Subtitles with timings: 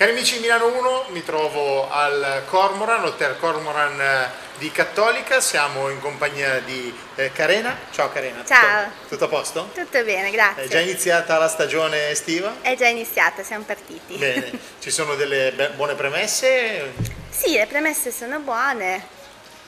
[0.00, 5.90] Cari amici di Milano 1, mi trovo al Cormoran, Hotel Cormoran eh, di Cattolica, siamo
[5.90, 7.76] in compagnia di eh, Carena.
[7.90, 8.42] Ciao Carena.
[8.46, 8.84] Ciao.
[8.84, 9.70] Tutto, tutto, a posto?
[9.74, 10.62] Tutto bene, grazie.
[10.62, 12.62] È già iniziata la stagione estiva?
[12.62, 14.16] È già iniziata, siamo partiti.
[14.16, 16.94] Bene, ci sono delle buone premesse?
[17.28, 19.06] Sì, le premesse sono buone,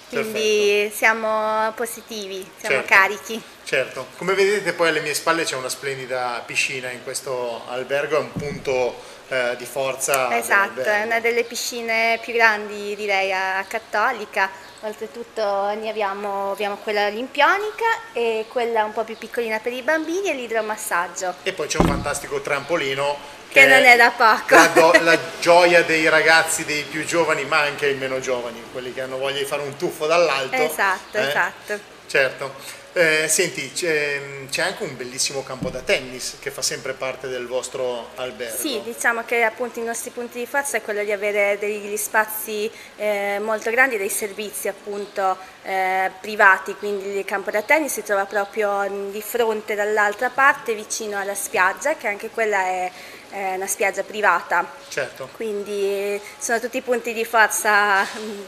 [0.08, 0.96] quindi Perfetto.
[0.96, 2.94] siamo positivi, siamo certo.
[2.94, 3.42] carichi.
[3.64, 8.20] Certo, come vedete poi alle mie spalle c'è una splendida piscina in questo albergo, è
[8.20, 10.36] un punto eh, di forza.
[10.36, 14.50] Esatto, è una delle piscine più grandi direi a Cattolica,
[14.80, 20.28] oltretutto ne abbiamo, abbiamo quella olimpionica e quella un po' più piccolina per i bambini
[20.28, 21.34] e l'idromassaggio.
[21.44, 23.16] E poi c'è un fantastico trampolino
[23.48, 24.54] che, che non è da poco.
[24.54, 28.92] La, do, la, gioia dei ragazzi, dei più giovani, ma anche i meno giovani, quelli
[28.92, 30.56] che hanno voglia di fare un tuffo dall'alto.
[30.56, 31.26] Esatto, eh?
[31.26, 31.78] esatto.
[32.06, 32.80] Certo.
[32.94, 34.20] Eh, senti, c'è,
[34.58, 38.56] anche un bellissimo campo da tennis che fa sempre parte del vostro albergo.
[38.56, 42.70] Sì, diciamo che appunto i nostri punti di forza è quello di avere degli spazi
[42.96, 48.26] eh, molto grandi, dei servizi appunto eh, privati, quindi il campo da tennis si trova
[48.26, 52.92] proprio di fronte dall'altra parte vicino alla spiaggia, che anche quella è
[53.32, 54.70] è una spiaggia privata.
[54.88, 55.30] Certo.
[55.34, 58.06] Quindi sono tutti i punti di forza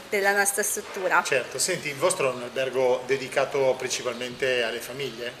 [0.09, 1.23] della nostra struttura.
[1.23, 5.33] Certo, senti, il vostro è un albergo dedicato principalmente alle famiglie?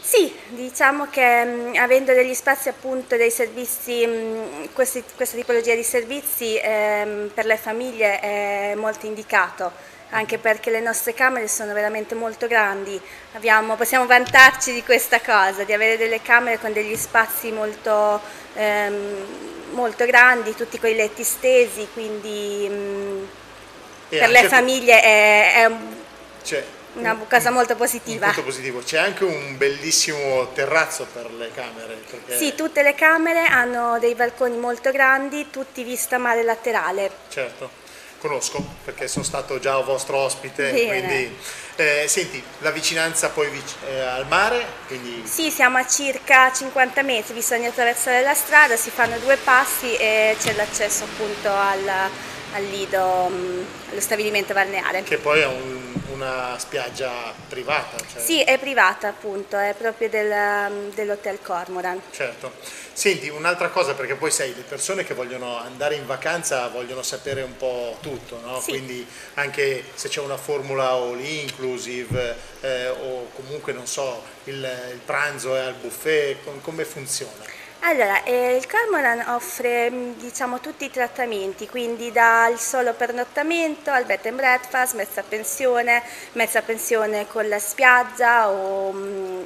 [0.00, 5.82] Sì, diciamo che mh, avendo degli spazi appunto dei servizi, mh, questi, questa tipologia di
[5.82, 9.70] servizi ehm, per le famiglie è molto indicato
[10.10, 13.00] anche perché le nostre camere sono veramente molto grandi,
[13.34, 18.20] Abbiamo, possiamo vantarci di questa cosa, di avere delle camere con degli spazi molto,
[18.54, 19.26] ehm,
[19.70, 23.28] molto grandi, tutti con i letti stesi, quindi mh,
[24.08, 25.70] per le famiglie è, è
[26.42, 26.64] cioè,
[26.94, 28.26] una cosa molto positiva.
[28.26, 28.80] Molto positivo.
[28.80, 31.98] C'è anche un bellissimo terrazzo per le camere.
[32.08, 32.36] Perché...
[32.36, 37.10] Sì, tutte le camere hanno dei balconi molto grandi, tutti vista mare laterale.
[37.28, 37.78] Certo
[38.20, 41.34] conosco perché sono stato già vostro ospite, quindi
[41.76, 43.48] eh, senti, la vicinanza poi
[43.88, 44.64] eh, al mare?
[44.86, 45.22] Quindi...
[45.24, 50.36] Sì, siamo a circa 50 metri, bisogna attraversare la strada, si fanno due passi e
[50.38, 51.90] c'è l'accesso appunto al,
[52.52, 55.02] al lido, mm, allo stabilimento balneare.
[55.02, 57.96] Che poi è un, una spiaggia privata?
[57.98, 58.20] Cioè...
[58.20, 60.32] Sì, è privata appunto, è proprio del,
[60.70, 62.00] mm, dell'Hotel Cormoran.
[62.10, 62.52] Certo.
[62.92, 67.42] Senti, un'altra cosa, perché poi sai, le persone che vogliono andare in vacanza vogliono sapere
[67.42, 68.60] un po' tutto, no?
[68.60, 68.72] Sì.
[68.72, 74.56] Quindi anche se c'è una formula all inclusive eh, o comunque non so, il,
[74.92, 77.59] il pranzo è al buffet, come funziona?
[77.82, 84.04] Allora, eh, il Cormoran offre mm, diciamo, tutti i trattamenti, quindi dal solo pernottamento al
[84.04, 86.02] bed and breakfast, mezza pensione,
[86.32, 89.42] mezza pensione con la spiaggia o, mm,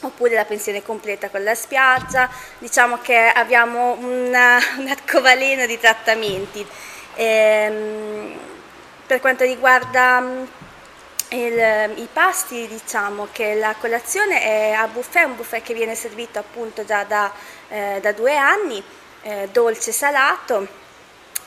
[0.00, 6.66] oppure la pensione completa con la spiaggia, diciamo che abbiamo una, un arcobaleno di trattamenti.
[7.16, 8.38] Ehm,
[9.06, 10.44] per quanto riguarda mm,
[11.34, 16.38] il, I pasti, diciamo che la colazione è a buffet, un buffet che viene servito
[16.38, 17.32] appunto già da,
[17.68, 18.82] eh, da due anni,
[19.22, 20.82] eh, dolce salato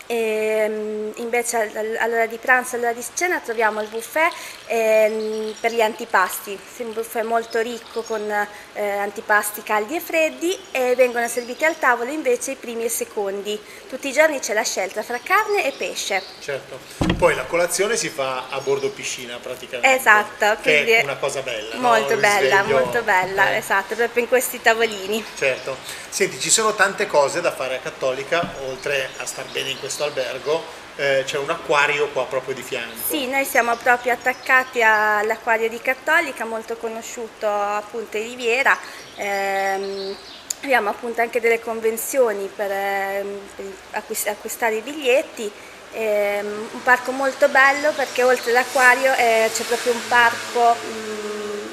[0.08, 4.32] e, ehm, invece all'ora di pranzo e all'ora di cena troviamo il buffet
[4.66, 8.30] eh, per gli antipasti, un buffet molto ricco con
[8.74, 12.90] eh, antipasti caldi e freddi e vengono serviti al tavolo invece i primi e i
[12.90, 13.60] secondi.
[13.90, 16.22] Tutti i giorni c'è la scelta fra carne e pesce.
[16.40, 16.80] Certo,
[17.18, 19.98] poi la colazione si fa a bordo piscina praticamente.
[19.98, 21.76] Esatto, che è una cosa bella.
[21.76, 22.20] Molto no?
[22.20, 23.58] bella, sveglio, molto bella, eh.
[23.58, 25.24] esatto, proprio in questi tavolini.
[25.36, 25.78] Certo,
[26.10, 29.97] senti ci sono tante cose da fare a Cattolica oltre a star bene in questo
[29.98, 30.64] questo albergo
[30.96, 32.96] eh, c'è un acquario qua proprio di fianco.
[33.08, 38.78] Sì, noi siamo proprio attaccati all'acquario di Cattolica, molto conosciuto appunto in Riviera.
[39.16, 40.16] Ehm,
[40.64, 45.52] abbiamo appunto anche delle convenzioni per, ehm, per acquistare i biglietti.
[45.94, 51.68] Ehm, un parco molto bello perché oltre all'acquario eh, c'è proprio un parco mh, mm,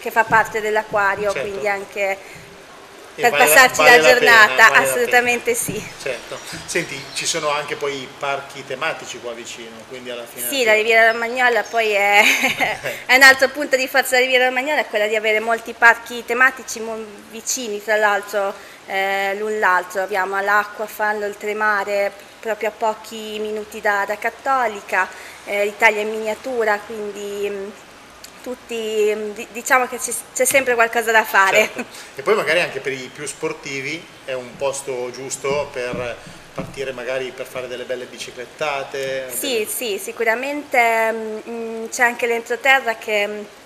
[0.00, 1.48] che fa parte dell'acquario, certo.
[1.48, 2.18] quindi anche
[3.14, 5.90] per passarci la, vale la giornata, pena, vale assolutamente sì.
[6.02, 6.38] Certo.
[6.66, 10.48] Senti, ci sono anche poi parchi tematici qua vicino, quindi alla fine...
[10.48, 12.22] Sì, la Riviera Romagnola poi è,
[13.06, 16.24] è un altro punto di forza della Riviera Romagnola, è quella di avere molti parchi
[16.24, 16.82] tematici
[17.30, 24.04] vicini tra l'altro eh, l'un l'altro, abbiamo l'acqua, fanno oltremare proprio a pochi minuti da,
[24.06, 25.08] da Cattolica,
[25.44, 27.72] eh, l'Italia in miniatura, quindi
[28.44, 31.70] tutti, diciamo che c'è sempre qualcosa da fare.
[31.72, 31.84] Certo.
[32.16, 36.16] E poi magari anche per i più sportivi è un posto giusto per
[36.52, 39.30] partire magari per fare delle belle biciclettate?
[39.34, 39.66] Sì, delle...
[39.66, 41.12] sì, sicuramente
[41.48, 43.62] mm, c'è anche l'entroterra che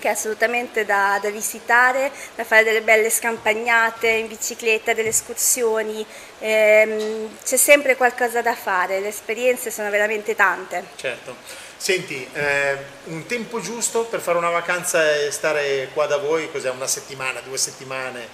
[0.00, 6.04] che è assolutamente da, da, visitare, da fare delle belle scampagnate in bicicletta, delle escursioni,
[6.38, 10.84] ehm, c'è sempre qualcosa da fare, le esperienze sono veramente tante.
[10.96, 11.68] Certo.
[11.80, 16.68] Senti, eh, un tempo giusto per fare una vacanza e stare qua da voi, cos'è
[16.68, 18.28] una settimana, due settimane?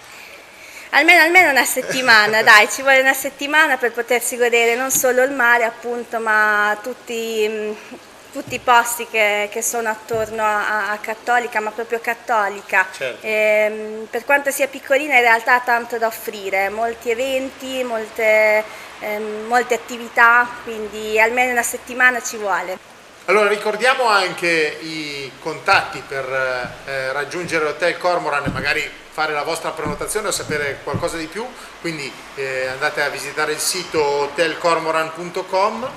[0.91, 5.31] Almeno, almeno una settimana, dai, ci vuole una settimana per potersi godere non solo il
[5.31, 11.71] mare appunto, ma tutti tutti i posti che, che sono attorno a, a, Cattolica, ma
[11.71, 12.85] proprio Cattolica.
[12.93, 13.25] Certo.
[13.25, 18.65] E, ehm, per quanto sia piccolina in realtà ha tanto da offrire, molti eventi, molte,
[18.99, 22.96] ehm, molte attività, quindi almeno una settimana ci vuole.
[23.29, 26.25] Allora ricordiamo anche i contatti per
[26.87, 31.45] eh, raggiungere l'Hotel Cormoran e magari fare la vostra prenotazione o sapere qualcosa di più,
[31.81, 35.91] quindi eh, andate a visitare il sito hotelcormoran.com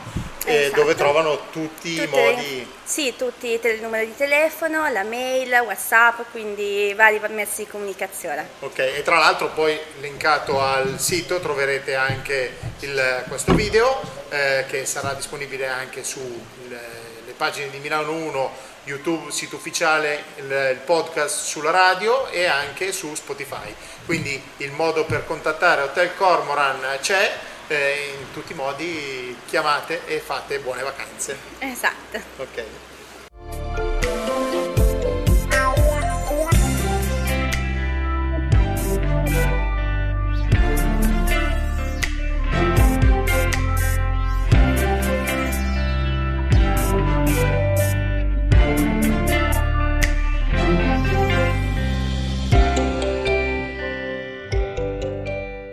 [0.45, 0.75] esatto.
[0.79, 2.71] dove trovano tutti Tutte, i modi.
[2.83, 8.47] Sì, tutti il numero di telefono, la mail, Whatsapp, quindi vari mezzi di comunicazione.
[8.59, 13.99] Ok, e tra l'altro poi linkato al sito troverete anche il, questo video
[14.29, 17.07] eh, che sarà disponibile anche sulle
[17.37, 18.51] pagine di Milano 1,
[18.83, 23.73] YouTube, sito ufficiale, il, il podcast sulla radio e anche su Spotify.
[24.05, 27.31] Quindi il modo per contattare Hotel Cormoran c'è
[27.69, 31.37] eh, in tutti i modi chiamate e fate buone vacanze.
[31.59, 32.19] Esatto.
[32.37, 32.63] Ok.